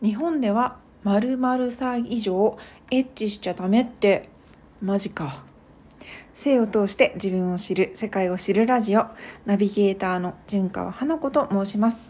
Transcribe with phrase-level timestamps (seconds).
[0.00, 2.56] 日本では〇〇歳以上
[2.90, 4.28] エッチしちゃダメって。
[4.80, 5.42] マジか。
[6.34, 9.06] 性を通して自分を知る世界を知るラジオ。
[9.44, 12.04] ナビゲーターの純川花子と申します。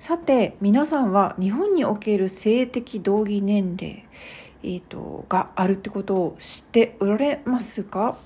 [0.00, 4.04] さて皆さんは日本における性的同義年齢、
[4.64, 8.18] えーと、があるってことを知っておられますか、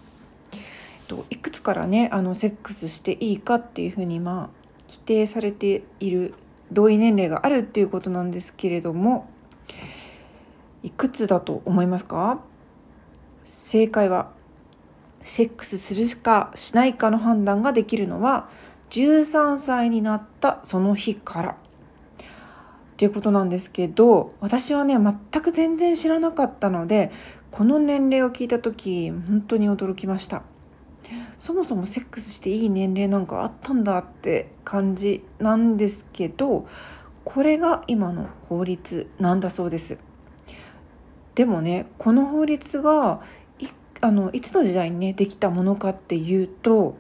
[0.52, 4.50] えーと、いくつからねあのセックスしていいかっていうふうにまあ
[4.89, 6.32] 規定されている
[6.75, 9.30] 同意年齢があるっていうことなんですけれども
[10.82, 12.40] いくつだと思いますか？
[13.44, 14.30] 正解は
[15.22, 18.50] セックスするかしないかの判断ができるのは
[18.90, 21.50] 13歳になったその日から。
[21.50, 21.57] っ
[22.96, 27.11] ていうことなんですけど私はね全く全然知らなかったので
[27.50, 30.43] この年齢を聞いた時本当に驚きました。
[31.39, 36.67] そもそもセックスしていい年齢なんかあったんだって感じなんですけど
[37.25, 39.98] これが今の法律なんだそうです
[41.34, 43.20] でもねこの法律が
[43.58, 43.66] い
[44.00, 46.97] あのいつの時代にねできたものかっていうと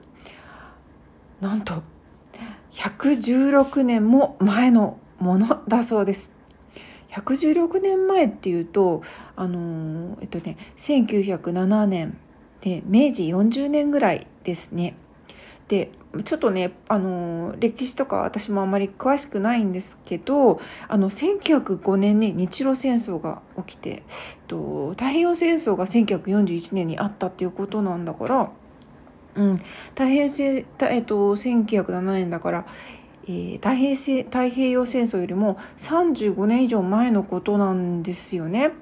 [1.40, 1.82] なんと
[2.72, 6.30] 116年も前のものだそうです。
[7.08, 9.02] 116年前っていうと
[9.36, 12.18] あのえっとね1907年
[12.64, 14.96] で明治40年ぐらいですね。
[15.68, 15.90] で
[16.24, 24.02] ちょっとねあの歴史とか私もあまり詳しくないんですけどあの1905年に日露戦争が起きて
[24.46, 28.50] と太平洋戦争が1941年にあったっていうことなんだから
[29.36, 32.66] うん、太平洋、えっと、1907年だから、
[33.24, 38.72] えー、太平太平洋戦争よりも35年以上前のことなんですよね。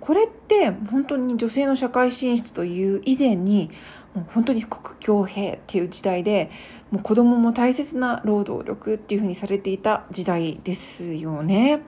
[0.00, 3.70] これって本当に女性の社会進出という以前に
[4.14, 6.50] もう本当に国強兵っていう時代で
[6.90, 11.82] もう子供も大切な労働力っていうふうにされていた時代ですよね。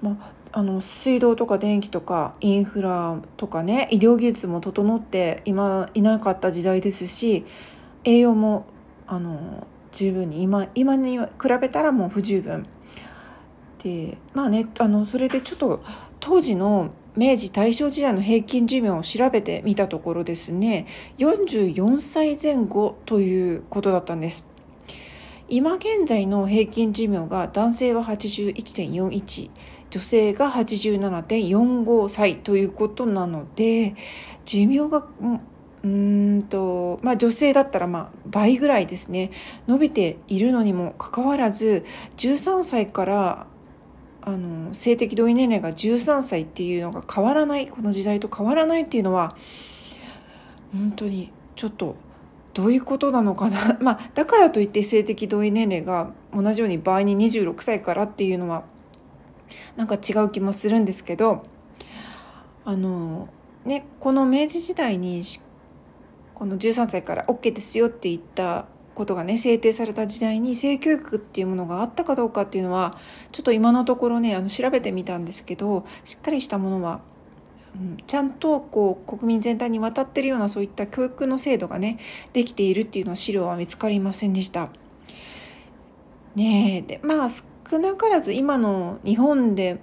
[0.00, 7.44] まあ、あの水道とか電気とかインフラとかね医療技術も整って今いなかった時代ですし
[8.04, 8.66] 栄養も
[9.06, 11.26] あの十分に今今に比
[11.60, 12.66] べたらもう不十分
[13.82, 15.82] でまあねあのそれでちょっと
[16.20, 20.86] 当時の明治大正時代の平均寿命を調べてみたところですね
[21.18, 24.46] 44歳前後ということだったんです。
[25.48, 29.50] 今現在の平均寿命が男性は81.41
[29.90, 33.94] 女性が87.45歳ということなので
[34.44, 35.06] 寿命が
[35.84, 39.30] うんとまあ女性だったらまあ倍ぐらいですね
[39.68, 41.84] 伸びているのにもかかわらず
[42.16, 43.46] 13歳から
[44.26, 49.36] あの性的同意年齢が13歳っていうのが変わらないこの時代と変わらないっていうのは
[50.72, 51.94] 本当にちょっと
[52.52, 53.78] どういうことなのかな。
[53.80, 58.64] まあだからといって性的同意年齢が同じように倍に26歳からっていうのは
[59.76, 61.44] なんか違う気もするんですけど
[62.64, 63.28] あの
[63.64, 65.22] ねこの明治時代に
[66.34, 72.98] この13歳から OK ですよって言ったことがね制定された時代に性教育っていうものがあったかどうかっていうのは
[73.30, 77.02] ちょっと今のところねあの調べてみたんですけどしっかりしたものは、
[77.76, 81.98] うん、ちゃんとこう国民全体に渡ってるようなそういった教育の制度がね
[82.32, 84.70] できているっていうのは資料は見つかりませんでした。
[86.34, 89.78] ねえでまあ少なからず今の日本で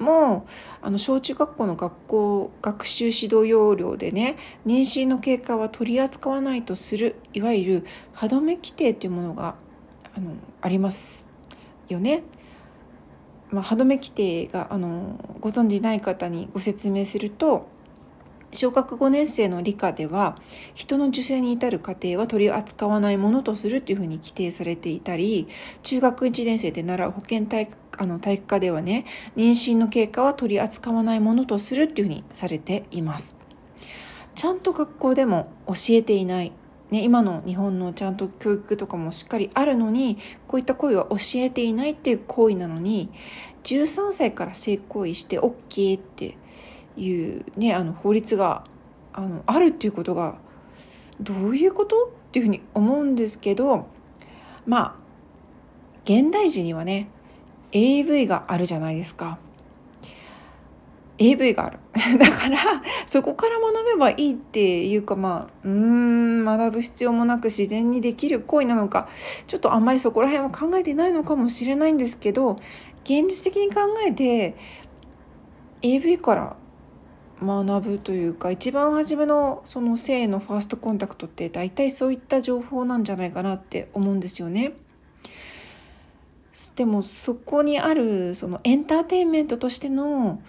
[0.00, 0.46] も
[0.82, 4.36] あの小中学校の学校学習指導要領でね
[4.66, 9.56] 妊娠の経過は取り扱わないとするいわゆる歯止め規定というものが
[10.14, 11.26] あのあります
[11.88, 12.22] よね。
[13.50, 17.66] まあ、歯止め規定があのご存じない方にご説明すると
[18.52, 20.36] 小学5年生の理科では
[20.74, 25.48] 人の受精に至る過程は取り扱わないものとするというふうに規定されていたり
[25.82, 29.04] 中学1年生で習う保健体育あの体育科ではね
[29.36, 33.34] 妊娠の経過は取り扱わないものとするっていうふうにされています。
[34.34, 36.52] ちゃんと学校でも教えていない
[36.90, 40.16] ね、今の日本のちゃんと教育とかもしっかりあるのに
[40.46, 43.10] こういった行為は教えていないっていう行為なのに
[43.64, 46.38] 13歳から性行為して OK って
[46.98, 48.64] いうねあの法律が
[49.12, 50.36] あのあるっていうことが
[51.20, 53.86] どういうことっていうふうに思うんですけど
[54.66, 55.08] まあ
[56.04, 57.08] 現代人にはね
[57.72, 59.38] AV があるじゃないですか。
[61.18, 61.78] AV がある
[62.18, 62.58] だから
[63.06, 69.08] そこから学べばいいっていうかまあうーん学ぶ必要もなく自然にできる行為なのか
[69.48, 72.52] ちょっとあんまりそこら辺は考えてないのかもしれないんですけど
[73.02, 74.54] 現実的に考えて
[75.82, 76.56] AV から
[77.42, 84.72] 学ぶというか一番初めのその性のファーストコンタクトって大体そういった情報なんじゃないかなって思うんですよね。
[86.74, 90.42] でもそこにあるそのエンターテインメントとしての、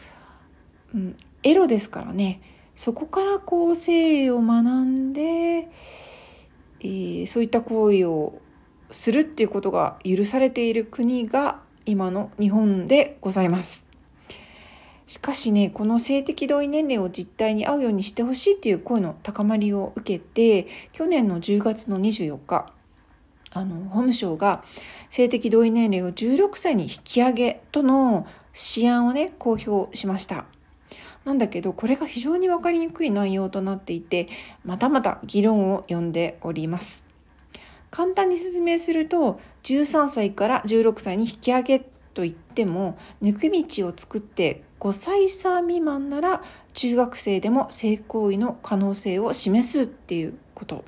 [0.94, 2.41] うん、エロですからね
[2.74, 5.68] そこからこう性を学んで、
[6.80, 8.41] えー、そういった行為を
[8.89, 13.88] するっていうことが許されている国が今の日本でございます。
[15.10, 22.72] しかしね、この性的同意年齢を実態に合うようにしてほしいっていう声の高まりを受けて、去年の10月の24日、
[23.50, 24.64] あの、法務省が
[25.10, 30.46] 性的同意年齢を16歳に引き上げとの試案をね、公表しました。
[31.26, 34.28] なんだけど、これが非常に分かりにくい内容となっていて、
[34.64, 37.04] またまた議論を呼んでおります。
[37.90, 46.44] 簡単に説明すると、13歳から16歳に引き上げといっても、抜け道を作って5歳差未満なら
[46.74, 50.83] 中学生でも性行為の可能性を示すっていうこと。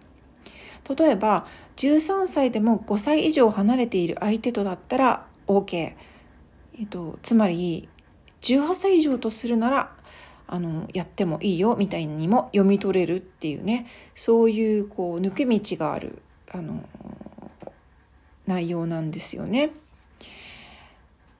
[0.93, 1.45] 例えば
[1.77, 5.95] 13歳でも5歳以上離れている相手とだったら OK、え
[6.83, 7.87] っと、つまり
[8.41, 9.95] 18歳以上とするなら
[10.47, 13.87] あのやってもいいよみたいにも読み取れるっていうね。
[14.15, 16.83] そういうこう抜け道があるあの
[18.47, 19.71] 内容なんですよね。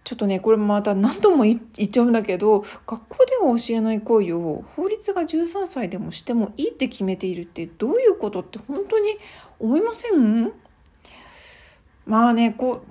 [0.03, 9.18] ちょっとねこれまた何度も言っちゃうんだけど学校では教えない行為を法律が13歳でもしてもいいって決めているってどういうことって本当に
[9.59, 10.51] 思いません？
[12.06, 12.81] まあねこ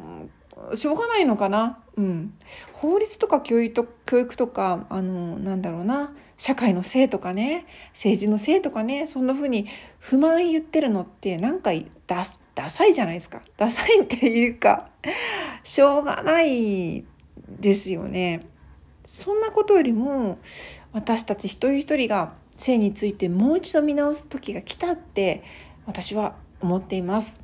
[0.70, 1.78] うしょうがないのかな？
[1.96, 2.32] うん、
[2.72, 6.12] 法律とか教育と教育とかあのなんだろうな？
[6.38, 9.66] 社会のせいとかね政治のせいとかねそんな風に
[9.98, 11.70] 不満言ってるのってなんか
[12.06, 12.24] ダ
[12.54, 14.90] ダサいじゃないですかダサいっていうか
[15.62, 17.04] しょうがない
[17.60, 18.46] ですよね。
[19.04, 20.38] そんなことよりも
[20.92, 25.42] 私たち一人一人が性についてもう一度見直す時が来たって
[25.86, 27.40] 私は思っています。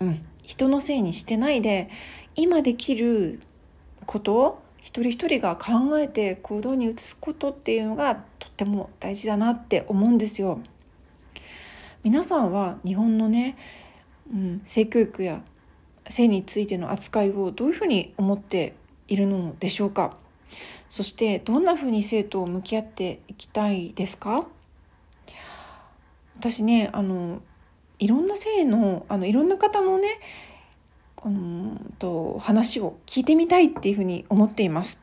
[0.00, 1.88] うん、人のせいにしてないで
[2.34, 3.40] 今できる
[4.04, 10.60] こと一人一人が考えて行動に移すことっていうのがとっても大事だなって思うんですよ。
[12.04, 13.56] 皆さんは日本のね、
[14.32, 15.42] うん、性教育や
[16.08, 18.74] 性についての扱いをどういうふうに思って
[19.08, 20.16] いるのでしょうか？
[20.88, 24.46] そしてどんなふうに生徒を向き合っていきたいですか？
[26.38, 27.40] 私ねあの
[27.98, 30.20] いろんな性のあのいろんな方のね
[31.24, 35.00] うんと話を聞いてみたいっていうふうに思っています。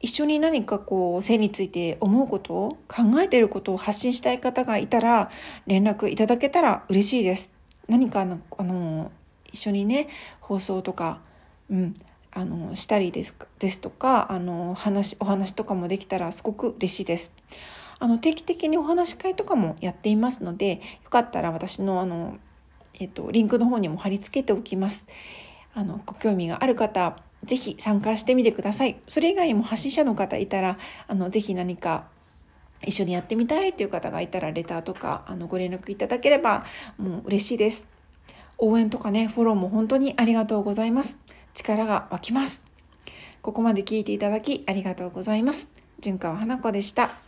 [0.00, 5.30] 一緒に何かこう性について思うことを考えていることを発信したい方がいたら
[5.66, 7.53] 連絡いただけたら嬉しいです。
[7.88, 9.12] 何かのあの
[9.52, 10.08] 一緒にね
[10.40, 11.20] 放送とか、
[11.70, 11.94] うん、
[12.32, 17.32] あのしたりですですとかあの話お話とかもできたらすごく嬉しいです。
[18.00, 22.38] あの定期的にお話し会とかもやっていますのでよかったら私のあの、
[22.98, 25.04] えっと、リンクの方にも貼り付けておきます。
[25.74, 28.96] あのご興味がある方是非参加してみてください。
[29.08, 30.76] それ以外にも発信者の方いたら
[31.06, 32.08] あのぜひ何か
[32.84, 36.64] 一緒にやってみたいという方がいたらレターとかあのご連絡いただければ
[36.98, 37.86] もう嬉しいです。
[38.58, 41.18] 応援とかね、フォローも本当にありがとうございます。
[41.54, 42.64] 力が湧きます。
[43.42, 45.68] ここまで聞いていただきありがとうございます。
[46.00, 47.23] 純川花子でした。